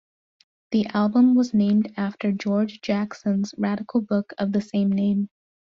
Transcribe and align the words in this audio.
The 0.71 0.87
album 0.87 1.35
was 1.35 1.53
named 1.53 1.93
after 1.95 2.31
George 2.31 2.81
Jackson's 2.81 3.53
radical 3.55 4.01
book 4.01 4.33
of 4.39 4.51
the 4.51 4.61
same 4.61 4.91
name. 4.91 5.29